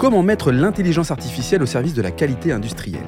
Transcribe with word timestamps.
Comment 0.00 0.22
mettre 0.22 0.50
l'intelligence 0.50 1.10
artificielle 1.10 1.62
au 1.62 1.66
service 1.66 1.92
de 1.92 2.00
la 2.00 2.10
qualité 2.10 2.52
industrielle 2.52 3.04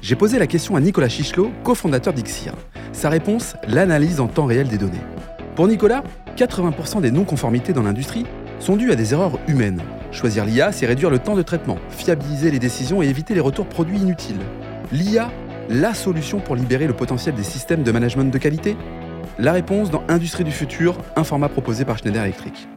J'ai 0.00 0.14
posé 0.14 0.38
la 0.38 0.46
question 0.46 0.76
à 0.76 0.80
Nicolas 0.80 1.08
Chichelot, 1.08 1.50
cofondateur 1.64 2.12
d'Ixir. 2.12 2.54
Sa 2.92 3.08
réponse, 3.08 3.56
l'analyse 3.66 4.20
en 4.20 4.28
temps 4.28 4.46
réel 4.46 4.68
des 4.68 4.78
données. 4.78 5.02
Pour 5.56 5.66
Nicolas, 5.66 6.04
80% 6.36 7.00
des 7.00 7.10
non-conformités 7.10 7.72
dans 7.72 7.82
l'industrie 7.82 8.26
sont 8.60 8.76
dues 8.76 8.92
à 8.92 8.94
des 8.94 9.12
erreurs 9.12 9.40
humaines. 9.48 9.82
Choisir 10.12 10.44
l'IA, 10.44 10.70
c'est 10.70 10.86
réduire 10.86 11.10
le 11.10 11.18
temps 11.18 11.34
de 11.34 11.42
traitement, 11.42 11.78
fiabiliser 11.88 12.52
les 12.52 12.60
décisions 12.60 13.02
et 13.02 13.08
éviter 13.08 13.34
les 13.34 13.40
retours 13.40 13.66
produits 13.66 13.98
inutiles. 13.98 14.38
L'IA, 14.92 15.32
la 15.68 15.94
solution 15.94 16.38
pour 16.38 16.54
libérer 16.54 16.86
le 16.86 16.94
potentiel 16.94 17.34
des 17.34 17.42
systèmes 17.42 17.82
de 17.82 17.90
management 17.90 18.32
de 18.32 18.38
qualité? 18.38 18.76
La 19.40 19.50
réponse 19.50 19.90
dans 19.90 20.04
Industrie 20.06 20.44
du 20.44 20.52
futur, 20.52 20.96
un 21.16 21.24
format 21.24 21.48
proposé 21.48 21.84
par 21.84 21.98
Schneider 21.98 22.22
Electric. 22.22 22.68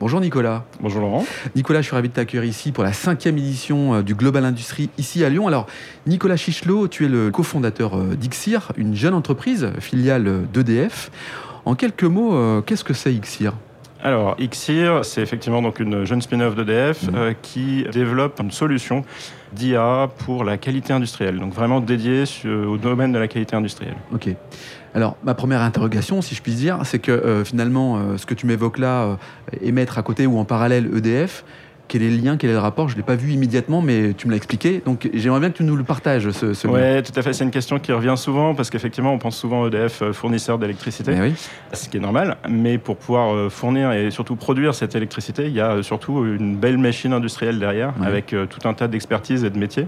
Bonjour 0.00 0.22
Nicolas. 0.22 0.64
Bonjour 0.80 1.02
Laurent. 1.02 1.26
Nicolas, 1.54 1.82
je 1.82 1.88
suis 1.88 1.94
ravi 1.94 2.08
de 2.08 2.14
t'accueillir 2.14 2.44
ici 2.44 2.72
pour 2.72 2.82
la 2.82 2.94
cinquième 2.94 3.36
édition 3.36 3.96
euh, 3.96 4.02
du 4.02 4.14
Global 4.14 4.46
Industrie 4.46 4.88
ici 4.96 5.22
à 5.22 5.28
Lyon. 5.28 5.46
Alors, 5.46 5.66
Nicolas 6.06 6.38
Chichelot, 6.38 6.88
tu 6.88 7.04
es 7.04 7.08
le 7.08 7.30
cofondateur 7.30 7.98
euh, 7.98 8.16
d'Ixir, 8.16 8.72
une 8.78 8.94
jeune 8.94 9.12
entreprise 9.12 9.72
filiale 9.78 10.46
d'EDF. 10.54 11.10
En 11.66 11.74
quelques 11.74 12.04
mots, 12.04 12.34
euh, 12.34 12.62
qu'est-ce 12.62 12.82
que 12.82 12.94
c'est 12.94 13.12
Ixir? 13.12 13.52
Alors, 14.02 14.36
Xir, 14.38 15.04
c'est 15.04 15.20
effectivement 15.20 15.60
donc 15.60 15.80
une 15.80 16.06
jeune 16.06 16.22
spin-off 16.22 16.56
d'EDF 16.56 17.02
mmh. 17.02 17.34
qui 17.42 17.84
développe 17.92 18.40
une 18.40 18.50
solution 18.50 19.04
d'IA 19.52 20.08
pour 20.24 20.44
la 20.44 20.56
qualité 20.56 20.94
industrielle, 20.94 21.38
donc 21.38 21.52
vraiment 21.52 21.80
dédiée 21.80 22.24
au 22.46 22.78
domaine 22.78 23.12
de 23.12 23.18
la 23.18 23.28
qualité 23.28 23.54
industrielle. 23.54 23.96
Ok. 24.14 24.30
Alors, 24.94 25.16
ma 25.22 25.34
première 25.34 25.62
interrogation, 25.62 26.20
si 26.20 26.34
je 26.34 26.42
puis 26.42 26.52
dire, 26.52 26.78
c'est 26.84 26.98
que 26.98 27.12
euh, 27.12 27.44
finalement, 27.44 27.96
euh, 27.96 28.16
ce 28.16 28.26
que 28.26 28.34
tu 28.34 28.46
m'évoques 28.46 28.78
là, 28.78 29.02
euh, 29.02 29.16
émettre 29.62 29.98
à 29.98 30.02
côté 30.02 30.26
ou 30.26 30.38
en 30.38 30.44
parallèle 30.44 30.90
EDF, 30.96 31.44
quel 31.86 32.02
est 32.02 32.10
le 32.10 32.16
lien, 32.16 32.36
quel 32.36 32.50
est 32.50 32.54
le 32.54 32.60
rapport? 32.60 32.88
Je 32.88 32.94
ne 32.94 32.98
l'ai 32.98 33.04
pas 33.04 33.16
vu 33.16 33.32
immédiatement, 33.32 33.82
mais 33.82 34.14
tu 34.14 34.28
me 34.28 34.32
l'as 34.32 34.36
expliqué. 34.36 34.80
Donc 34.84 35.10
j'aimerais 35.12 35.40
bien 35.40 35.50
que 35.50 35.56
tu 35.56 35.64
nous 35.64 35.74
le 35.74 35.82
partages, 35.82 36.30
ce, 36.30 36.54
ce 36.54 36.68
Oui, 36.68 37.02
tout 37.02 37.12
à 37.16 37.22
fait. 37.22 37.32
C'est 37.32 37.42
une 37.42 37.50
question 37.50 37.80
qui 37.80 37.92
revient 37.92 38.14
souvent, 38.16 38.54
parce 38.54 38.70
qu'effectivement, 38.70 39.12
on 39.12 39.18
pense 39.18 39.36
souvent 39.36 39.66
EDF 39.66 40.12
fournisseur 40.12 40.58
d'électricité, 40.58 41.12
oui. 41.20 41.34
ce 41.72 41.88
qui 41.88 41.96
est 41.96 42.00
normal. 42.00 42.36
Mais 42.48 42.78
pour 42.78 42.96
pouvoir 42.96 43.50
fournir 43.50 43.90
et 43.90 44.12
surtout 44.12 44.36
produire 44.36 44.72
cette 44.72 44.94
électricité, 44.94 45.46
il 45.46 45.52
y 45.52 45.60
a 45.60 45.82
surtout 45.82 46.24
une 46.24 46.56
belle 46.56 46.78
machine 46.78 47.12
industrielle 47.12 47.58
derrière, 47.58 47.92
avec 48.04 48.26
tout 48.26 48.68
un 48.68 48.74
tas 48.74 48.86
d'expertises 48.86 49.42
et 49.42 49.50
de 49.50 49.58
métiers 49.58 49.86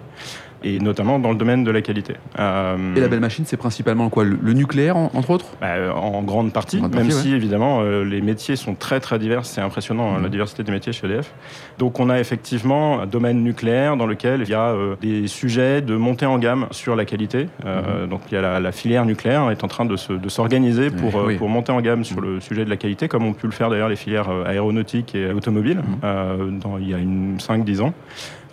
et 0.64 0.78
notamment 0.78 1.18
dans 1.18 1.30
le 1.30 1.36
domaine 1.36 1.64
de 1.64 1.70
la 1.70 1.82
qualité. 1.82 2.14
Euh, 2.38 2.94
et 2.96 3.00
la 3.00 3.08
belle 3.08 3.20
machine, 3.20 3.44
c'est 3.46 3.56
principalement 3.56 4.08
quoi 4.08 4.24
le, 4.24 4.52
nucléaire, 4.52 4.96
entre 4.96 5.30
autres 5.30 5.46
bah, 5.60 5.68
euh, 5.68 5.92
En 5.92 6.22
grande 6.22 6.52
partie, 6.52 6.80
même 6.80 7.10
si 7.10 7.32
évidemment 7.32 7.80
euh, 7.82 8.04
les 8.04 8.20
métiers 8.20 8.56
sont 8.56 8.74
très 8.74 9.00
très 9.00 9.18
divers. 9.18 9.44
C'est 9.44 9.60
impressionnant 9.60 10.14
hein, 10.14 10.20
la 10.20 10.28
mmh. 10.28 10.30
diversité 10.30 10.62
des 10.62 10.72
métiers 10.72 10.92
chez 10.92 11.06
EDF. 11.06 11.32
Donc 11.78 12.00
on 12.00 12.10
a 12.10 12.18
effectivement 12.18 13.00
un 13.00 13.06
domaine 13.06 13.42
nucléaire 13.42 13.96
dans 13.96 14.06
lequel 14.06 14.42
il 14.42 14.48
y 14.48 14.54
a 14.54 14.74
des 15.00 15.26
sujets 15.26 15.80
de 15.80 15.96
montée 15.96 16.26
en 16.26 16.38
gamme 16.38 16.66
sur 16.70 16.96
la 16.96 17.04
qualité. 17.04 17.48
Mmh. 17.64 18.08
Donc 18.08 18.22
il 18.30 18.34
y 18.34 18.36
a 18.36 18.60
la, 18.60 18.72
filière 18.72 19.04
nucléaire 19.04 19.50
est 19.50 19.64
en 19.64 19.68
train 19.68 19.84
de, 19.84 19.96
s'organiser 19.96 20.90
pour, 20.90 21.28
pour 21.38 21.48
monter 21.48 21.72
en 21.72 21.80
gamme 21.80 22.04
sur 22.04 22.20
le 22.20 22.40
sujet 22.40 22.64
de 22.64 22.70
la 22.70 22.76
qualité, 22.76 23.08
comme 23.08 23.24
ont 23.24 23.32
pu 23.32 23.46
le 23.46 23.52
faire 23.52 23.70
d'ailleurs 23.70 23.88
les 23.88 23.96
filières 23.96 24.30
aéronautiques 24.46 25.14
et 25.14 25.32
automobiles 25.32 25.78
mmh. 25.78 26.58
dans, 26.58 26.78
il 26.78 26.88
y 26.88 26.94
a 26.94 26.98
5-10 26.98 27.80
ans. 27.80 27.92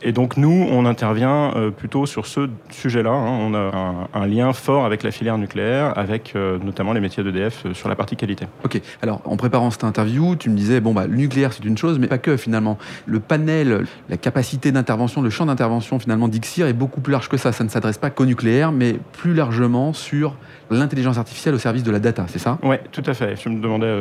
Et 0.02 0.12
donc 0.12 0.38
nous, 0.38 0.68
on 0.72 0.86
intervient 0.86 1.52
euh, 1.56 1.72
plutôt 1.72 2.06
sur 2.06 2.26
ce 2.26 2.50
sujet-là. 2.70 3.12
Hein. 3.12 3.40
On 3.42 3.54
a 3.54 4.08
un, 4.14 4.28
lien 4.28 4.54
fort 4.54 4.86
avec 4.86 5.04
la 5.04 5.12
filière 5.12 5.38
nucléaire, 5.38 5.98
avec 5.98 6.34
euh, 6.36 6.58
notamment 6.64 6.94
les 6.94 7.00
métiers 7.00 7.24
d'EDF 7.24 7.66
euh, 7.66 7.74
sur 7.74 7.90
la 7.90 7.96
partie 7.96 8.16
qualité. 8.16 8.46
Ok. 8.64 8.80
Alors 9.02 9.22
en 9.26 9.36
préparant 9.38 9.72
cette 9.72 9.84
interview, 9.84 10.36
tu 10.36 10.50
me 10.50 10.56
disais 10.56 10.80
bon 10.80 10.94
bah 10.94 11.08
le 11.08 11.16
nucléaire 11.16 11.52
c'est 11.52 11.66
une 11.66 11.78
chose, 11.78 12.00
mais 12.00 12.08
pas 12.08 12.18
que 12.18 12.38
finalement. 12.38 12.78
Le 13.06 13.20
panel, 13.20 13.86
la 14.10 14.18
capacité 14.18 14.72
d'intervention, 14.72 15.22
le 15.22 15.30
champ 15.30 15.46
d'intervention 15.46 16.00
finalement 16.00 16.28
d'Ixir 16.28 16.68
est 16.68 16.74
beaucoup 16.74 17.02
plus 17.02 17.12
large 17.12 17.28
que 17.28 17.38
ça. 17.38 17.52
Ça 17.52 17.64
ne 17.64 17.70
s'adresse 17.70 17.98
pas 17.98 18.10
qu'au 18.10 18.26
nucléaire, 18.26 18.72
mais 18.72 18.96
plus 19.14 19.34
largement 19.34 19.94
sur 19.94 20.36
l'intelligence 20.72 21.18
artificielle 21.18 21.56
au 21.56 21.60
service 21.60 21.84
de 21.84 21.92
la 21.92 22.00
data, 22.00 22.26
c'est 22.28 22.38
ça? 22.38 22.60
Oui, 22.62 22.76
tout 22.92 23.02
à 23.08 23.16
fait. 23.16 23.36
Je 23.36 23.50
me 23.50 23.60
demandais 23.60 23.92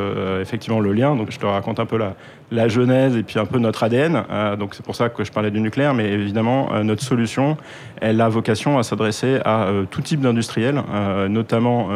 effectivement 0.43 0.81
le 0.81 0.93
lien, 0.93 1.17
donc 1.17 1.31
je 1.31 1.39
te 1.39 1.47
raconte 1.47 1.81
un 1.81 1.87
peu 1.87 1.97
la, 1.97 2.15
la 2.51 2.69
genèse 2.69 3.17
et 3.17 3.23
puis 3.23 3.39
un 3.39 3.47
peu 3.47 3.59
notre 3.59 3.83
ADN. 3.85 4.23
donc 4.59 4.75
c'est 4.75 4.85
pour 4.85 4.95
ça 4.95 5.09
que 5.09 5.25
je 5.25 5.33
parlais 5.33 5.51
du 5.51 5.61
nucléaire 5.61 5.88
mais 5.95 6.11
évidemment, 6.11 6.69
euh, 6.73 6.83
notre 6.83 7.03
solution, 7.03 7.57
elle 8.01 8.21
a 8.21 8.29
vocation 8.29 8.79
à 8.79 8.83
s'adresser 8.83 9.41
à 9.45 9.65
euh, 9.65 9.85
tout 9.91 10.03
type 10.03 10.21
d'industriels, 10.21 10.83
euh, 10.93 11.29
notamment 11.29 11.89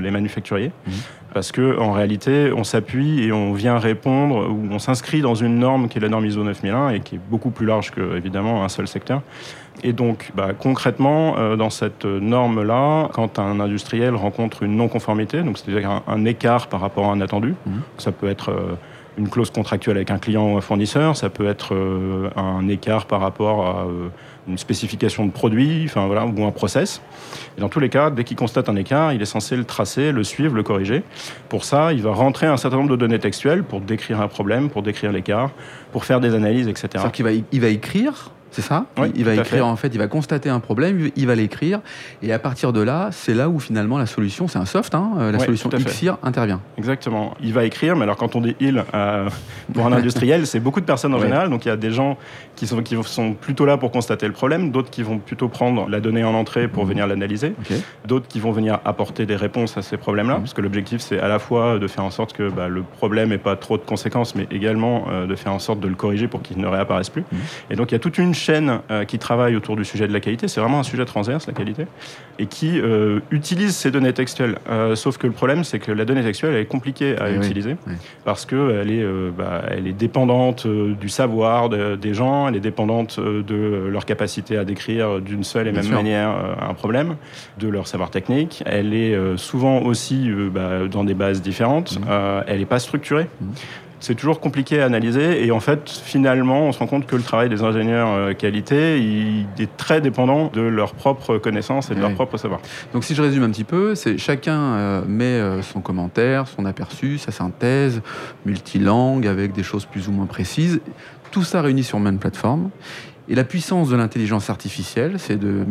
les 0.00 0.10
manufacturiers. 0.10 0.72
Mhm. 0.86 0.92
Parce 1.32 1.52
que 1.52 1.78
en 1.78 1.92
réalité, 1.92 2.52
on 2.52 2.64
s'appuie 2.64 3.22
et 3.22 3.32
on 3.32 3.52
vient 3.52 3.78
répondre, 3.78 4.50
ou 4.50 4.68
on 4.70 4.78
s'inscrit 4.80 5.20
dans 5.20 5.36
une 5.36 5.58
norme 5.58 5.88
qui 5.88 5.98
est 5.98 6.00
la 6.00 6.08
norme 6.08 6.26
ISO 6.26 6.42
9001 6.42 6.90
et 6.90 7.00
qui 7.00 7.16
est 7.16 7.20
beaucoup 7.30 7.50
plus 7.50 7.66
large 7.66 7.92
que 7.92 8.16
évidemment 8.16 8.64
un 8.64 8.68
seul 8.68 8.88
secteur. 8.88 9.22
Et 9.84 9.92
donc, 9.92 10.32
bah, 10.34 10.48
concrètement, 10.58 11.56
dans 11.56 11.70
cette 11.70 12.04
norme-là, 12.04 13.08
quand 13.12 13.38
un 13.38 13.60
industriel 13.60 14.14
rencontre 14.16 14.64
une 14.64 14.76
non-conformité, 14.76 15.42
donc 15.42 15.56
c'est-à-dire 15.56 16.02
un, 16.06 16.24
écart 16.24 16.66
par 16.66 16.80
rapport 16.80 17.06
à 17.06 17.12
un 17.12 17.20
attendu, 17.20 17.54
mhm. 17.64 17.80
ça 17.96 18.10
peut 18.10 18.28
être 18.28 18.52
une 19.20 19.28
clause 19.28 19.50
contractuelle 19.50 19.96
avec 19.96 20.10
un 20.10 20.18
client 20.18 20.52
ou 20.52 20.56
un 20.56 20.60
fournisseur, 20.60 21.16
ça 21.16 21.28
peut 21.28 21.46
être 21.46 21.74
euh, 21.74 22.30
un 22.36 22.66
écart 22.68 23.06
par 23.06 23.20
rapport 23.20 23.66
à 23.66 23.84
euh, 23.84 24.08
une 24.48 24.56
spécification 24.56 25.26
de 25.26 25.30
produit, 25.30 25.82
enfin 25.84 26.06
voilà, 26.06 26.24
ou 26.24 26.44
un 26.44 26.50
process. 26.50 27.02
Et 27.56 27.60
dans 27.60 27.68
tous 27.68 27.80
les 27.80 27.90
cas, 27.90 28.10
dès 28.10 28.24
qu'il 28.24 28.36
constate 28.36 28.68
un 28.68 28.76
écart, 28.76 29.12
il 29.12 29.20
est 29.20 29.26
censé 29.26 29.56
le 29.56 29.64
tracer, 29.64 30.10
le 30.10 30.24
suivre, 30.24 30.54
le 30.54 30.62
corriger. 30.62 31.02
Pour 31.48 31.64
ça, 31.64 31.92
il 31.92 32.02
va 32.02 32.12
rentrer 32.12 32.46
un 32.46 32.56
certain 32.56 32.78
nombre 32.78 32.90
de 32.90 32.96
données 32.96 33.18
textuelles 33.18 33.62
pour 33.62 33.80
décrire 33.80 34.20
un 34.20 34.28
problème, 34.28 34.70
pour 34.70 34.82
décrire 34.82 35.12
l'écart, 35.12 35.50
pour 35.92 36.04
faire 36.06 36.20
des 36.20 36.34
analyses, 36.34 36.66
etc. 36.68 36.88
C'est-à-dire 36.92 37.12
qu'il 37.12 37.24
va, 37.24 37.30
il 37.32 37.60
va 37.60 37.68
écrire 37.68 38.30
c'est 38.50 38.62
ça 38.62 38.86
Il 39.14 39.24
va 39.24 39.34
écrire, 39.34 39.66
en 39.66 39.76
fait, 39.76 39.88
il 39.88 39.98
va 39.98 40.08
constater 40.08 40.48
un 40.48 40.60
problème, 40.60 41.10
il 41.16 41.26
va 41.26 41.34
l'écrire, 41.34 41.80
et 42.22 42.32
à 42.32 42.38
partir 42.38 42.72
de 42.72 42.80
là, 42.80 43.10
c'est 43.12 43.34
là 43.34 43.48
où 43.48 43.58
finalement 43.60 43.98
la 43.98 44.06
solution, 44.06 44.48
c'est 44.48 44.58
un 44.58 44.64
soft, 44.64 44.94
hein, 44.94 45.10
euh, 45.18 45.32
la 45.32 45.38
solution 45.38 45.68
XIR 45.68 46.18
intervient. 46.22 46.60
Exactement. 46.78 47.34
Il 47.42 47.52
va 47.52 47.64
écrire, 47.64 47.96
mais 47.96 48.02
alors 48.02 48.16
quand 48.16 48.36
on 48.36 48.40
dit 48.40 48.56
il, 48.60 48.84
euh, 48.94 49.28
pour 49.72 49.86
un 49.86 49.92
industriel, 50.00 50.46
c'est 50.46 50.60
beaucoup 50.60 50.80
de 50.80 50.86
personnes 50.86 51.14
en 51.14 51.20
général, 51.20 51.50
donc 51.50 51.64
il 51.64 51.68
y 51.68 51.72
a 51.72 51.76
des 51.76 51.90
gens 51.90 52.18
qui 52.56 52.66
sont, 52.66 52.82
qui 52.82 52.96
sont 53.04 53.34
plutôt 53.34 53.66
là 53.66 53.76
pour 53.76 53.90
constater 53.90 54.26
le 54.26 54.32
problème, 54.32 54.70
d'autres 54.70 54.90
qui 54.90 55.02
vont 55.02 55.18
plutôt 55.18 55.48
prendre 55.48 55.88
la 55.88 56.00
donnée 56.00 56.24
en 56.24 56.34
entrée 56.34 56.68
pour 56.68 56.84
venir 56.84 57.06
l'analyser, 57.06 57.54
d'autres 58.06 58.28
qui 58.28 58.40
vont 58.40 58.52
venir 58.52 58.80
apporter 58.84 59.26
des 59.26 59.36
réponses 59.36 59.76
à 59.76 59.82
ces 59.82 59.96
problèmes-là, 59.96 60.36
parce 60.36 60.54
que 60.54 60.60
l'objectif, 60.60 61.00
c'est 61.00 61.18
à 61.18 61.28
la 61.28 61.38
fois 61.38 61.78
de 61.78 61.86
faire 61.86 62.04
en 62.04 62.10
sorte 62.10 62.32
que 62.32 62.48
bah, 62.48 62.68
le 62.68 62.82
problème 62.82 63.30
n'ait 63.30 63.38
pas 63.38 63.56
trop 63.56 63.76
de 63.76 63.82
conséquences, 63.82 64.34
mais 64.34 64.46
également 64.50 65.06
euh, 65.10 65.26
de 65.26 65.34
faire 65.34 65.52
en 65.52 65.58
sorte 65.58 65.80
de 65.80 65.88
le 65.88 65.94
corriger 65.94 66.28
pour 66.28 66.42
qu'il 66.42 66.58
ne 66.58 66.66
réapparaisse 66.66 67.10
plus. 67.10 67.24
Et 67.70 67.76
donc 67.76 67.90
il 67.90 67.94
y 67.94 67.96
a 67.96 67.98
toute 67.98 68.18
une 68.18 68.34
chaîne 68.40 68.80
euh, 68.90 69.04
qui 69.04 69.18
travaille 69.18 69.54
autour 69.54 69.76
du 69.76 69.84
sujet 69.84 70.08
de 70.08 70.12
la 70.12 70.20
qualité. 70.20 70.48
C'est 70.48 70.60
vraiment 70.60 70.80
un 70.80 70.84
sujet 70.84 71.04
transverse, 71.04 71.46
la 71.46 71.52
qualité, 71.52 71.86
et 72.38 72.46
qui 72.46 72.80
euh, 72.80 73.20
utilise 73.30 73.76
ces 73.76 73.90
données 73.90 74.12
textuelles. 74.12 74.58
Euh, 74.68 74.96
sauf 74.96 75.18
que 75.18 75.26
le 75.26 75.32
problème, 75.32 75.62
c'est 75.62 75.78
que 75.78 75.92
la 75.92 76.04
donnée 76.04 76.22
textuelle 76.22 76.54
elle 76.54 76.62
est 76.62 76.66
compliquée 76.66 77.16
à 77.18 77.30
utiliser 77.30 77.76
parce 78.24 78.46
qu'elle 78.46 78.90
est, 78.90 79.04
bah, 79.36 79.62
elle 79.70 79.86
est 79.86 79.92
dépendante 79.92 80.66
du 80.66 81.08
savoir 81.08 81.68
des 81.68 82.14
gens, 82.14 82.48
elle 82.48 82.56
est 82.56 82.60
dépendante 82.60 83.20
de 83.20 83.88
leur 83.90 84.06
capacité 84.06 84.56
à 84.56 84.64
décrire 84.64 85.20
d'une 85.20 85.44
seule 85.44 85.68
et 85.68 85.72
même 85.72 85.88
manière 85.88 86.30
un 86.60 86.74
problème, 86.74 87.16
de 87.58 87.68
leur 87.68 87.86
savoir 87.86 88.10
technique. 88.10 88.62
Elle 88.66 88.94
est 88.94 89.16
souvent 89.36 89.80
aussi 89.80 90.30
bah, 90.52 90.86
dans 90.90 91.04
des 91.04 91.14
bases 91.14 91.42
différentes. 91.42 91.98
Mmh. 91.98 92.42
elle 92.46 92.58
n'est 92.60 92.66
pas 92.66 92.78
structurée. 92.78 93.28
Mmh 93.40 93.46
c'est 94.00 94.14
toujours 94.14 94.40
compliqué 94.40 94.80
à 94.80 94.86
analyser. 94.86 95.44
Et 95.44 95.52
en 95.52 95.60
fait, 95.60 95.88
finalement, 95.90 96.62
on 96.62 96.72
se 96.72 96.78
rend 96.78 96.86
compte 96.86 97.06
que 97.06 97.16
le 97.16 97.22
travail 97.22 97.48
des 97.48 97.62
ingénieurs 97.62 98.08
euh, 98.08 98.32
qualité, 98.32 98.98
il 98.98 99.46
est 99.58 99.76
très 99.76 100.00
dépendant 100.00 100.50
de 100.52 100.62
leur 100.62 100.94
propre 100.94 101.38
connaissance 101.38 101.90
et 101.90 101.94
de 101.94 102.00
leur 102.00 102.14
propre 102.14 102.38
savoir. 102.38 102.60
Donc, 102.92 103.04
si 103.04 103.14
je 103.14 103.22
résume 103.22 103.42
un 103.42 103.50
petit 103.50 103.64
peu, 103.64 103.94
c'est 103.94 104.18
chacun 104.18 104.58
euh, 104.58 105.02
met 105.06 105.24
euh, 105.24 105.62
son 105.62 105.80
commentaire, 105.80 106.48
son 106.48 106.64
aperçu, 106.64 107.18
sa 107.18 107.30
synthèse, 107.30 108.00
multilangue, 108.46 109.26
avec 109.26 109.52
des 109.52 109.62
choses 109.62 109.84
plus 109.84 110.08
ou 110.08 110.12
moins 110.12 110.26
précises. 110.26 110.80
Tout 111.30 111.44
ça 111.44 111.60
réuni 111.60 111.84
sur 111.84 111.98
une 111.98 112.04
même 112.04 112.18
plateforme. 112.18 112.70
Et 113.28 113.34
la 113.34 113.44
puissance 113.44 113.90
de 113.90 113.96
l'intelligence 113.96 114.50
artificielle, 114.50 115.14
c'est 115.18 115.36
de 115.36 115.64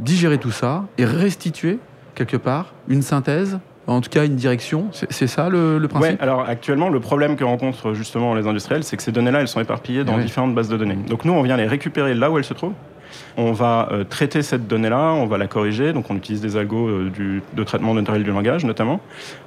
digérer 0.00 0.38
tout 0.38 0.50
ça 0.50 0.86
et 0.98 1.04
restituer 1.04 1.78
quelque 2.14 2.36
part 2.36 2.74
une 2.88 3.02
synthèse 3.02 3.58
en 3.86 4.00
tout 4.00 4.10
cas 4.10 4.24
une 4.24 4.36
direction. 4.36 4.88
C'est 4.92 5.26
ça 5.26 5.48
le, 5.48 5.84
principe? 5.88 6.12
Oui, 6.12 6.18
alors 6.20 6.42
actuellement, 6.42 6.88
le 6.88 7.00
problème 7.00 7.36
que 7.36 7.44
rencontrent 7.44 7.94
justement 7.94 8.34
les 8.34 8.46
industriels, 8.46 8.84
c'est 8.84 8.96
que 8.96 9.02
ces 9.02 9.12
données-là, 9.12 9.40
elles 9.40 9.48
sont 9.48 9.60
éparpillées 9.60 10.04
dans 10.04 10.18
différentes 10.18 10.54
bases 10.54 10.68
de 10.68 10.76
données. 10.76 10.98
Donc 11.08 11.24
nous, 11.24 11.32
on 11.32 11.42
vient 11.42 11.56
les 11.56 11.66
récupérer 11.66 12.14
là 12.14 12.30
où 12.30 12.38
elles 12.38 12.44
se 12.44 12.54
trouvent 12.54 12.74
On 13.36 13.52
va 13.52 13.88
euh, 13.92 14.04
traiter 14.04 14.42
cette 14.42 14.66
donnée-là, 14.66 15.12
on 15.12 15.26
va 15.26 15.38
la 15.38 15.46
corriger, 15.46 15.92
donc 15.92 16.10
on 16.10 16.16
utilise 16.16 16.40
des 16.40 16.56
algos 16.56 16.88
euh, 16.88 17.10
du, 17.10 17.42
de 17.54 17.64
traitement 17.64 17.94
naturel 17.94 18.22
du 18.22 18.30
langage 18.30 18.64
notamment. 18.64 19.00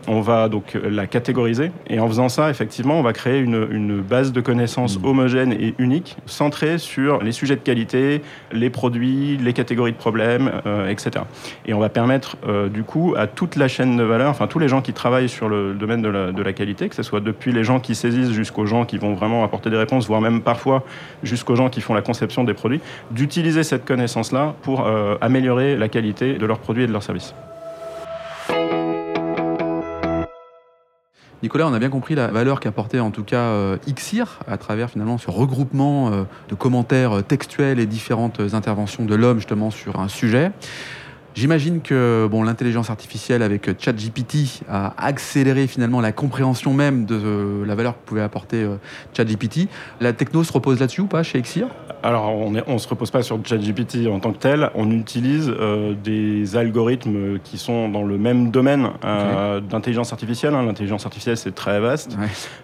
On 0.08 0.22
va 0.22 0.50
donc 0.50 0.76
euh, 0.76 0.90
la 0.90 1.08
catégoriser 1.08 1.72
et 1.88 2.00
en 2.00 2.08
faisant 2.08 2.30
ça, 2.30 2.50
effectivement, 2.50 3.00
on 3.00 3.02
va 3.02 3.14
créer 3.14 3.40
une, 3.40 3.68
une 3.72 4.02
base 4.02 4.32
de 4.32 4.42
connaissances 4.42 5.00
mmh. 5.00 5.06
homogène 5.06 5.54
et 5.54 5.76
unique, 5.78 6.18
centrée 6.26 6.78
sur 6.78 7.22
les 7.22 7.32
sujets 7.32 7.56
de 7.56 7.62
qualité, 7.62 8.22
les 8.52 8.70
produits, 8.70 9.38
les 9.38 9.54
catégories 9.54 9.92
de 9.92 9.98
problèmes, 9.98 10.52
etc. 10.88 11.26
Et 11.66 11.74
on 11.74 11.80
va 11.80 11.90
permettre 11.90 12.38
du 12.70 12.84
coup 12.84 13.14
à 13.18 13.28
toute 13.28 13.56
la 13.56 13.68
chaîne 13.68 13.98
de 13.98 14.04
valeur, 14.04 14.30
enfin 14.30 14.48
tous 14.48 14.60
les 14.60 14.68
gens 14.68 14.82
qui 14.82 14.94
travaillent 14.94 15.30
sur 15.30 15.50
le 15.50 15.74
domaine 15.74 16.02
de 16.02 16.10
la, 16.10 16.32
de 16.32 16.42
la 16.42 16.54
qualité, 16.54 16.90
que 16.90 16.96
ce 16.96 17.04
soit 17.04 17.20
depuis 17.20 17.52
les 17.52 17.64
gens 17.64 17.80
qui 17.80 17.96
saisissent 17.96 18.32
jusqu'aux 18.32 18.66
gens 18.66 18.86
qui 18.86 18.98
vont 18.98 19.14
vraiment 19.14 19.44
apporter 19.44 19.70
des 19.70 19.78
réponses, 19.78 20.08
voire 20.08 20.22
même 20.22 20.42
parfois 20.42 20.84
jusqu'aux 21.24 21.56
gens 21.56 21.70
qui 21.70 21.82
font 21.82 21.94
la 21.94 22.02
conception 22.02 22.44
des 22.44 22.54
produits, 22.54 22.82
d'utiliser 23.12 23.49
cette 23.52 23.86
connaissance-là 23.86 24.56
pour 24.62 24.86
euh, 24.86 25.16
améliorer 25.22 25.76
la 25.76 25.90
qualité 25.90 26.38
de 26.38 26.46
leurs 26.46 26.60
produits 26.60 26.84
et 26.84 26.88
de 26.88 26.92
leurs 26.92 27.04
services. 27.04 27.34
Nicolas, 31.42 31.68
on 31.68 31.74
a 31.74 31.80
bien 31.80 31.90
compris 31.90 32.16
la 32.16 32.28
valeur 32.28 32.60
qu'apportait 32.60 33.00
en 33.00 33.12
tout 33.12 33.24
cas 33.24 33.38
euh, 33.38 33.78
Xir 33.88 34.40
à 34.48 34.58
travers 34.58 34.90
finalement 34.90 35.18
ce 35.18 35.32
regroupement 35.32 36.12
euh, 36.12 36.24
de 36.50 36.56
commentaires 36.56 37.24
textuels 37.24 37.80
et 37.80 37.86
différentes 37.86 38.42
interventions 38.54 39.06
de 39.06 39.16
l'homme 39.16 39.38
justement 39.38 39.72
sur 39.72 40.00
un 40.00 40.10
sujet. 40.10 40.52
J'imagine 41.36 41.82
que 41.82 42.28
bon, 42.30 42.44
l'intelligence 42.44 42.90
artificielle 42.90 43.44
avec 43.44 43.70
ChatGPT 43.80 44.62
a 44.68 44.94
accéléré 44.98 45.68
finalement 45.68 46.02
la 46.02 46.12
compréhension 46.12 46.74
même 46.74 47.06
de 47.06 47.16
euh, 47.16 47.66
la 47.66 47.76
valeur 47.76 47.94
que 47.94 48.06
pouvait 48.06 48.22
apporter 48.22 48.64
euh, 48.64 48.76
ChatGPT. 49.16 49.68
La 50.02 50.14
techno 50.14 50.44
se 50.44 50.52
repose 50.52 50.80
là-dessus 50.80 51.02
ou 51.02 51.08
pas 51.08 51.24
chez 51.24 51.38
Exir? 51.38 51.68
Alors, 52.02 52.34
on 52.34 52.52
ne 52.52 52.78
se 52.78 52.88
repose 52.88 53.12
pas 53.12 53.22
sur 53.22 53.40
ChatGPT 53.44 54.08
en 54.08 54.20
tant 54.20 54.32
que 54.32 54.38
tel. 54.38 54.70
On 54.74 54.90
utilise 54.90 55.50
euh, 55.50 55.94
des 56.02 56.56
algorithmes 56.56 57.40
qui 57.44 57.58
sont 57.58 57.90
dans 57.90 58.04
le 58.04 58.18
même 58.18 58.52
domaine 58.52 58.90
d'intelligence 59.70 60.14
artificielle. 60.14 60.56
Hein. 60.56 60.64
L'intelligence 60.64 61.06
artificielle, 61.06 61.38
c'est 61.38 61.54
très 61.54 61.80
vaste. 61.80 62.18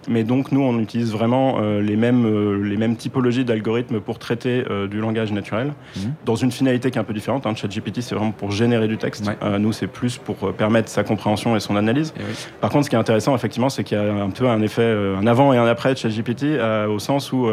Mais 0.08 0.24
donc, 0.24 0.52
nous, 0.52 0.62
on 0.62 0.80
utilise 0.80 1.12
vraiment 1.12 1.60
les, 1.60 1.98
mêmes, 1.98 2.64
les 2.64 2.78
mêmes 2.78 2.96
typologies 2.96 3.44
d'algorithmes 3.44 4.00
pour 4.00 4.20
traiter 4.20 4.64
du 4.90 5.00
langage 5.00 5.34
naturel, 5.34 5.74
mhm. 5.98 6.14
dans 6.26 6.36
une 6.36 6.52
finalité 6.52 6.90
qui 6.90 6.98
est 6.98 7.02
un 7.02 7.06
peu 7.06 7.14
différente. 7.14 7.46
Hein. 7.46 7.56
ChatGPT, 7.56 8.02
c'est 8.02 8.16
vraiment 8.16 8.32
pour 8.32 8.52
générer 8.56 8.88
du 8.88 8.98
texte. 8.98 9.30
Euh, 9.44 9.60
nous, 9.60 9.72
c'est 9.72 9.88
plus 9.88 10.18
pour 10.18 10.38
euh, 10.44 10.52
permettre 10.52 10.90
sa 10.90 11.04
compréhension 11.04 11.56
et 11.56 11.60
son 11.60 11.76
analyse. 11.76 12.14
Par 12.62 12.70
contre, 12.70 12.86
ce 12.86 12.90
qui 12.90 12.96
est 12.96 13.00
intéressant, 13.00 13.36
effectivement, 13.36 13.70
c'est 13.70 13.84
qu'il 13.84 13.98
y 13.98 14.02
a 14.02 14.14
un 14.14 14.30
peu 14.30 14.48
un 14.48 14.62
effet, 14.62 14.82
euh, 14.82 15.18
un 15.18 15.28
avant 15.28 15.54
et 15.54 15.58
un 15.58 15.68
après 15.68 15.94
de 15.94 15.98
ChatGPT, 15.98 16.60
au 16.90 17.00
sens 17.00 17.32
où 17.32 17.48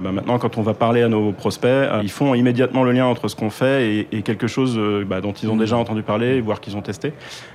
bah, 0.00 0.10
maintenant, 0.10 0.38
quand 0.38 0.58
on 0.58 0.62
va 0.62 0.74
parler 0.74 1.02
à 1.02 1.08
nos 1.08 1.32
prospects, 1.32 1.70
euh, 1.70 2.00
ils 2.02 2.10
font 2.10 2.34
immédiatement 2.34 2.82
le 2.82 2.92
lien 2.92 3.06
entre 3.06 3.28
ce 3.28 3.36
qu'on 3.36 3.50
fait 3.50 4.06
et, 4.10 4.22
quelque 4.22 4.46
chose 4.46 4.76
euh, 4.76 5.04
bah, 5.04 5.20
dont 5.20 5.32
ils 5.32 5.48
ont 5.48 5.54
mmh. 5.54 5.58
déjà 5.58 5.76
entendu 5.76 6.02
parler, 6.02 6.40
voire 6.40 6.60
qu'ils 6.60 6.76
ont 6.76 6.82
testé. 6.82 7.08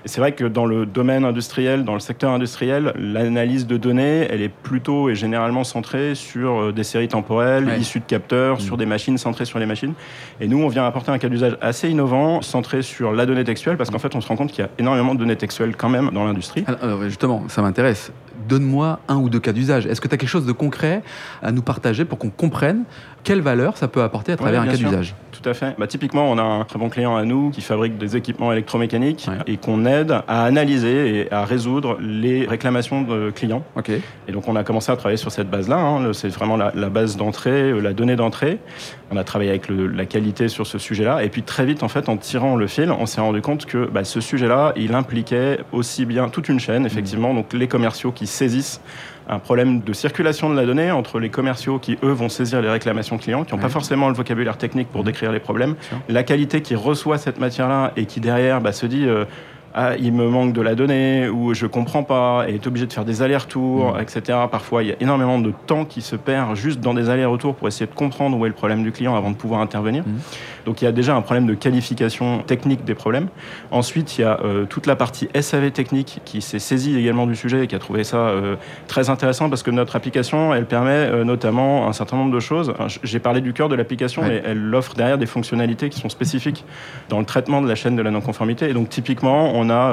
Et 0.06 0.08
c'est 0.08 0.22
vrai 0.22 0.32
que 0.32 0.46
dans 0.46 0.66
le 0.66 0.86
domaine 0.86 1.26
industriel, 1.26 1.84
dans 1.84 1.96
le 1.96 2.00
secteur 2.00 2.32
industriel, 2.32 2.94
l'analyse 2.98 3.68
de 3.68 3.78
données, 3.78 4.28
elle 4.30 4.42
est 4.42 4.50
plutôt 4.50 5.10
et 5.10 5.16
généralement 5.16 5.64
centrée 5.64 6.16
sur 6.16 6.62
euh, 6.62 6.72
des 6.72 6.84
séries 6.84 7.10
temporelles 7.10 7.78
issues 7.78 8.00
de 8.00 8.06
capteurs, 8.06 8.58
mmh. 8.58 8.62
sur 8.62 8.78
des 8.78 8.86
machines 8.86 9.18
centrées 9.18 9.46
sur 9.46 9.60
les 9.60 9.66
machines. 9.66 9.94
Et 10.40 10.48
nous, 10.48 10.60
on 10.60 10.70
vient 10.70 10.86
apporter 10.86 11.12
un 11.12 11.18
cas 11.18 11.30
d'usage 11.30 11.58
assez 11.62 11.90
innovant, 11.90 12.42
centré 12.42 12.82
sur 12.82 13.12
la 13.12 13.26
donnée 13.26 13.44
textuelle, 13.44 13.76
parce 13.76 13.90
qu'en 13.90 14.00
fait, 14.00 14.16
on 14.16 14.22
se 14.22 14.28
rend 14.28 14.38
compte 14.38 14.52
qu'il 14.52 14.64
y 14.64 14.68
a 14.68 14.70
énormément 14.80 15.14
de 15.14 15.20
données 15.20 15.36
textuelles 15.36 15.76
quand 15.76 15.90
même 15.90 16.12
dans 16.14 16.26
l'industrie. 16.26 16.64
Alors, 16.82 17.04
justement, 17.04 17.44
ça 17.50 17.62
m'intéresse 17.62 18.12
donne-moi 18.50 19.00
un 19.08 19.16
ou 19.16 19.30
deux 19.30 19.40
cas 19.40 19.54
d'usage. 19.54 19.86
Est-ce 19.86 20.02
que 20.02 20.10
tu 20.10 20.16
as 20.16 20.18
quelque 20.18 20.30
chose 20.30 20.46
de 20.46 20.52
concret 20.52 21.02
à 21.42 21.54
nous 21.54 21.62
partager 21.62 22.04
pour 22.04 22.20
qu'on 22.20 22.30
comprenne 22.30 22.84
quelle 23.24 23.42
valeur 23.42 23.78
ça 23.78 23.88
peut 23.88 24.02
apporter 24.02 24.32
à 24.32 24.38
travers 24.38 24.62
un 24.62 24.68
cas 24.68 24.78
d'usage 24.78 25.16
Tout 25.32 25.48
à 25.48 25.54
fait. 25.54 25.76
Bah, 25.78 25.88
typiquement, 25.88 26.30
on 26.30 26.38
a 26.38 26.42
un 26.42 26.64
très 26.64 26.80
bon 26.80 26.90
client 26.90 27.16
à 27.16 27.24
nous 27.24 27.50
qui 27.52 27.62
fabrique 27.62 27.98
des 27.98 28.16
équipements 28.16 28.52
électromécaniques 28.52 29.30
et 29.48 29.58
qu'on 29.58 29.86
aide 29.86 30.12
à 30.28 30.44
analyser 30.44 31.20
et 31.20 31.32
à 31.32 31.46
résoudre 31.46 31.98
les 32.00 32.46
réclamations 32.46 33.02
de 33.02 33.32
clients. 33.32 33.64
Ok. 33.76 33.92
Et 34.28 34.32
donc, 34.32 34.48
on 34.48 34.56
a 34.56 34.64
commencé 34.64 34.92
à 34.92 34.96
travailler 34.96 35.18
sur 35.18 35.32
cette 35.32 35.50
base-là. 35.50 35.78
Hein. 35.78 36.14
C'est 36.14 36.30
vraiment 36.30 36.58
la, 36.58 36.90
base 36.90 37.18
d'entrée, 37.18 37.72
euh, 37.72 37.80
la 37.80 37.94
donnée 37.94 38.16
d'entrée. 38.16 38.60
On 39.12 39.18
a 39.18 39.24
travaillé 39.24 39.50
avec 39.50 39.70
la 39.70 40.06
qualité 40.06 40.48
sur 40.48 40.68
ce 40.68 40.78
sujet-là. 40.78 41.24
Et 41.24 41.30
puis, 41.30 41.44
très 41.44 41.66
vite, 41.66 41.84
en 41.84 41.88
fait, 41.88 42.10
en 42.10 42.18
tirant 42.18 42.56
le 42.56 42.68
fil, 42.68 42.92
on 42.92 43.06
s'est 43.06 43.22
rendu 43.22 43.42
compte 43.42 43.66
que 43.66 43.86
bah, 43.86 44.04
ce 44.04 44.22
sujet-là, 44.22 44.74
il 44.76 44.94
impliquait 44.94 45.60
aussi 45.72 46.06
bien 46.06 46.30
toute 46.30 46.50
une 46.50 46.60
chaîne, 46.60 46.86
effectivement, 46.86 47.34
mmh. 47.34 47.38
donc 47.38 47.54
les 47.54 47.68
commerciaux 47.68 48.12
qui 48.12 48.28
saisissent 48.28 48.82
un 49.30 49.40
problème 49.40 49.82
de 49.82 49.94
circulation 49.94 50.50
de 50.50 50.56
la 50.56 50.66
donnée 50.66 50.92
entre 50.92 51.20
les 51.20 51.30
commerciaux 51.30 51.78
qui, 51.78 51.98
eux, 52.04 52.12
vont 52.12 52.30
saisir 52.30 52.62
les 52.62 52.70
réclamations 52.70 53.18
clients, 53.18 53.44
qui 53.44 53.54
n'ont 53.54 53.62
pas 53.62 53.70
forcément 53.70 54.10
le 54.10 54.16
vocabulaire 54.16 54.58
technique 54.58 54.90
pour 54.90 55.04
décrire 55.04 55.32
les 55.32 55.40
problèmes, 55.40 55.76
la 56.10 56.24
qualité 56.24 56.62
qui 56.62 56.76
reçoit 56.76 57.20
cette 57.20 57.40
matière-là 57.40 57.94
et 57.96 58.06
qui, 58.06 58.20
derrière, 58.20 58.60
bah, 58.60 58.74
se 58.74 58.86
dit... 58.86 59.06
Euh, 59.06 59.26
ah, 59.74 59.96
il 59.98 60.14
me 60.14 60.28
manque 60.28 60.54
de 60.54 60.62
la 60.62 60.76
donnée, 60.76 61.30
ou 61.30 61.54
je 61.54 61.66
comprends 61.66 62.04
pas, 62.04 62.46
et 62.48 62.56
est 62.56 62.68
obligé 62.68 62.88
de 62.88 62.94
faire 62.94 63.06
des 63.06 63.22
allers-retours, 63.22 63.94
mmh. 63.94 64.02
etc. 64.02 64.40
Parfois, 64.50 64.84
il 64.84 64.90
y 64.90 64.92
a 64.92 64.96
énormément 65.00 65.40
de 65.40 65.54
temps 65.68 65.86
qui 65.86 66.02
se 66.02 66.16
perd 66.16 66.56
juste 66.56 66.80
dans 66.80 66.94
des 66.94 67.10
allers-retours 67.10 67.56
pour 67.56 67.68
essayer 67.68 67.86
de 67.86 67.94
comprendre 67.94 68.38
où 68.38 68.46
est 68.46 68.50
le 68.50 68.56
problème 68.56 68.84
du 68.84 68.92
client 68.92 69.16
avant 69.16 69.32
de 69.32 69.36
pouvoir 69.36 69.62
intervenir. 69.62 70.04
Mmh. 70.04 70.20
Donc 70.70 70.84
il 70.84 70.86
y 70.86 70.88
a 70.88 70.92
déjà 70.92 71.16
un 71.16 71.22
problème 71.22 71.48
de 71.48 71.56
qualification 71.56 72.44
technique 72.44 72.86
des 72.86 72.94
problèmes. 72.94 73.28
Ensuite, 73.72 74.20
il 74.20 74.22
y 74.22 74.24
a 74.24 74.40
euh, 74.44 74.66
toute 74.66 74.86
la 74.86 74.96
partie 74.96 75.28
SAV 75.34 75.72
technique 75.72 76.22
qui 76.26 76.42
s'est 76.42 76.60
saisie 76.60 76.96
également 76.96 77.26
du 77.26 77.36
sujet 77.36 77.64
et 77.64 77.68
qui 77.68 77.74
a 77.74 77.80
trouvé 77.80 78.04
ça 78.04 78.18
euh, 78.18 78.56
très 78.88 79.10
intéressant 79.10 79.50
parce 79.50 79.64
que 79.64 79.72
notre 79.72 79.96
application, 79.96 80.54
elle 80.54 80.68
permet 80.68 80.92
euh, 80.92 81.24
notamment 81.24 81.88
un 81.88 81.94
certain 81.94 82.18
nombre 82.18 82.32
de 82.32 82.40
choses. 82.40 82.72
J'ai 83.02 83.18
parlé 83.18 83.42
du 83.42 83.52
cœur 83.52 83.68
de 83.68 83.74
l'application, 83.74 84.22
mais 84.22 84.44
elle 84.46 84.76
offre 84.76 84.94
derrière 84.94 85.18
des 85.18 85.26
fonctionnalités 85.26 85.90
qui 85.90 86.00
sont 86.00 86.10
spécifiques 86.10 86.64
dans 87.10 87.18
le 87.18 87.26
traitement 87.26 87.64
de 87.64 87.68
la 87.68 87.74
chaîne 87.74 87.96
de 87.96 88.04
la 88.04 88.12
non-conformité. 88.12 88.70
Et 88.70 88.74
donc 88.74 88.90
typiquement, 88.90 89.52
on 89.56 89.59
a 89.70 89.92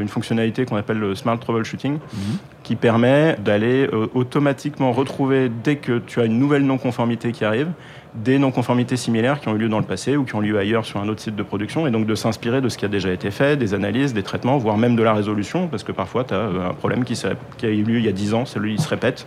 une 0.00 0.08
fonctionnalité 0.08 0.64
qu'on 0.64 0.76
appelle 0.76 0.98
le 0.98 1.14
Smart 1.14 1.38
Troubleshooting, 1.38 1.94
mhm. 1.94 2.38
qui 2.62 2.76
permet 2.76 3.36
d'aller 3.44 3.88
automatiquement 4.14 4.92
retrouver 4.92 5.50
dès 5.50 5.76
que 5.76 5.98
tu 5.98 6.20
as 6.20 6.24
une 6.24 6.38
nouvelle 6.38 6.64
non-conformité 6.64 7.32
qui 7.32 7.44
arrive, 7.44 7.68
des 8.14 8.38
non-conformités 8.38 8.96
similaires 8.96 9.40
qui 9.40 9.48
ont 9.48 9.54
eu 9.54 9.58
lieu 9.58 9.68
dans 9.68 9.78
le 9.78 9.84
passé 9.84 10.16
ou 10.16 10.24
qui 10.24 10.34
ont 10.34 10.40
lieu 10.40 10.58
ailleurs 10.58 10.84
sur 10.84 11.00
un 11.00 11.08
autre 11.08 11.20
site 11.20 11.36
de 11.36 11.42
production, 11.42 11.86
et 11.86 11.90
donc 11.90 12.06
de 12.06 12.14
s'inspirer 12.14 12.60
de 12.60 12.68
ce 12.68 12.76
qui 12.76 12.84
a 12.84 12.88
déjà 12.88 13.10
été 13.10 13.30
fait, 13.30 13.56
des 13.56 13.74
analyses, 13.74 14.12
des 14.12 14.22
traitements, 14.22 14.58
voire 14.58 14.76
même 14.76 14.96
de 14.96 15.02
la 15.02 15.14
résolution, 15.14 15.68
parce 15.68 15.82
que 15.82 15.92
parfois 15.92 16.24
tu 16.24 16.34
as 16.34 16.38
euh, 16.38 16.70
un 16.70 16.74
problème 16.74 17.04
qui, 17.04 17.20
qui, 17.56 17.66
a 17.66 17.70
eu 17.70 17.82
lieu 17.82 17.98
il 17.98 18.04
y 18.04 18.08
a 18.08 18.12
10 18.12 18.34
ans, 18.34 18.44
celui 18.44 18.74
il 18.74 18.80
se 18.80 18.88
répète, 18.88 19.26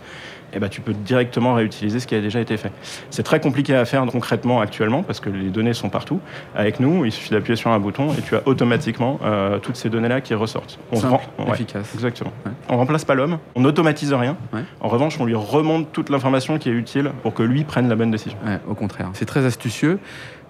eh 0.52 0.58
ben, 0.58 0.68
tu 0.68 0.80
peux 0.80 0.92
directement 0.92 1.54
réutiliser 1.54 2.00
ce 2.00 2.06
qui 2.06 2.14
a 2.14 2.20
déjà 2.20 2.40
été 2.40 2.56
fait. 2.56 2.72
C'est 3.10 3.22
très 3.22 3.40
compliqué 3.40 3.74
à 3.74 3.84
faire 3.84 4.04
concrètement 4.06 4.60
actuellement 4.60 5.02
parce 5.02 5.20
que 5.20 5.30
les 5.30 5.50
données 5.50 5.74
sont 5.74 5.88
partout. 5.88 6.20
Avec 6.54 6.80
nous, 6.80 7.04
il 7.04 7.12
suffit 7.12 7.30
d'appuyer 7.30 7.56
sur 7.56 7.70
un 7.70 7.78
bouton 7.78 8.12
et 8.12 8.22
tu 8.22 8.36
as 8.36 8.42
automatiquement 8.46 9.18
euh, 9.24 9.58
toutes 9.58 9.76
ces 9.76 9.90
données-là 9.90 10.20
qui 10.20 10.34
ressortent. 10.34 10.78
On 10.92 10.96
Simple, 10.96 11.24
efficace. 11.48 11.92
Exactement. 11.94 12.32
On 12.68 12.76
remplace 12.76 13.04
pas 13.04 13.14
l'homme, 13.14 13.38
on 13.54 13.60
n'automatise 13.60 14.12
rien. 14.12 14.36
En 14.80 14.88
revanche, 14.88 15.18
on 15.20 15.24
lui 15.24 15.34
remonte 15.34 15.92
toute 15.92 16.10
l'information 16.10 16.58
qui 16.58 16.68
est 16.68 16.72
utile 16.72 17.12
pour 17.22 17.34
que 17.34 17.42
lui 17.42 17.64
prenne 17.64 17.88
la 17.88 17.96
bonne 17.96 18.10
décision. 18.10 18.38
au 18.68 18.74
contraire, 18.74 19.10
c'est 19.14 19.26
très 19.26 19.44
astucieux. 19.44 19.98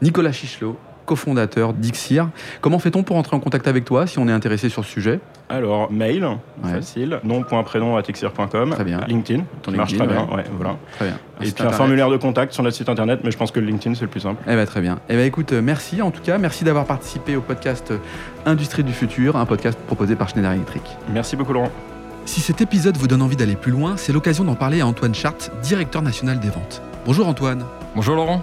Nicolas 0.02 0.32
Chichelot, 0.32 0.78
cofondateur 1.06 1.72
d'Ixir. 1.72 2.28
Comment 2.60 2.78
fait-on 2.78 3.02
pour 3.02 3.16
entrer 3.16 3.36
en 3.36 3.40
contact 3.40 3.66
avec 3.68 3.84
toi 3.84 4.06
si 4.06 4.18
on 4.18 4.28
est 4.28 4.32
intéressé 4.32 4.68
sur 4.68 4.84
ce 4.84 4.90
sujet? 4.90 5.20
Alors, 5.48 5.90
mail, 5.92 6.26
facile, 6.62 7.20
nom.prénom 7.22 7.96
à 7.96 8.02
tixir.com. 8.02 8.70
Très 8.70 8.84
bien. 8.84 9.00
LinkedIn, 9.06 9.44
Ton 9.62 9.70
marche 9.72 9.94
très 9.94 10.06
bien. 10.06 10.26
Ouais, 10.26 10.44
voilà. 10.56 10.76
Très 10.96 11.06
bien. 11.06 11.18
Et 11.40 11.50
puis 11.50 11.64
un 11.64 11.70
formulaire 11.70 12.10
de 12.10 12.16
contact 12.16 12.52
sur 12.52 12.62
notre 12.62 12.76
site 12.76 12.88
internet, 12.88 13.20
mais 13.24 13.30
je 13.30 13.38
pense 13.38 13.50
que 13.50 13.60
le 13.60 13.66
LinkedIn 13.66 13.94
c'est 13.94 14.02
le 14.02 14.08
plus 14.08 14.20
simple. 14.20 14.42
Eh 14.46 14.54
ben, 14.54 14.66
très 14.66 14.80
bien. 14.80 14.98
Eh 15.08 15.14
ben, 15.14 15.24
écoute, 15.24 15.52
euh, 15.52 15.62
merci 15.62 16.02
en 16.02 16.10
tout 16.10 16.22
cas, 16.22 16.38
merci 16.38 16.64
d'avoir 16.64 16.84
participé 16.84 17.36
au 17.36 17.40
podcast 17.40 17.92
euh, 17.92 17.98
Industrie 18.44 18.82
du 18.82 18.92
futur, 18.92 19.36
un 19.36 19.46
podcast 19.46 19.78
proposé 19.86 20.16
par 20.16 20.28
Schneider 20.28 20.52
Electric. 20.52 20.82
Merci 21.12 21.36
beaucoup 21.36 21.52
Laurent. 21.52 21.70
Si 22.24 22.40
cet 22.40 22.60
épisode 22.60 22.96
vous 22.96 23.06
donne 23.06 23.22
envie 23.22 23.36
d'aller 23.36 23.54
plus 23.54 23.70
loin, 23.70 23.96
c'est 23.96 24.12
l'occasion 24.12 24.42
d'en 24.42 24.56
parler 24.56 24.80
à 24.80 24.86
Antoine 24.86 25.14
Chart, 25.14 25.36
directeur 25.62 26.02
national 26.02 26.40
des 26.40 26.48
ventes. 26.48 26.82
Bonjour 27.04 27.28
Antoine. 27.28 27.62
Bonjour 27.94 28.16
Laurent. 28.16 28.42